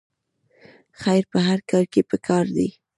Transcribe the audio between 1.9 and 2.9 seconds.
کې پکار دی